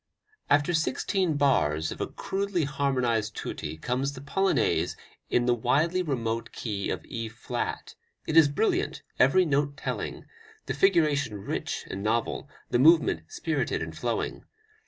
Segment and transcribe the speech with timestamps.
[0.49, 4.97] After sixteen bars of a crudely harmonized tutti comes the Polonaise
[5.29, 7.93] in the widely remote key of E flat;
[8.25, 10.25] it is brilliant, every note telling,
[10.65, 14.43] the figuration rich and novel, the movement spirited and flowing.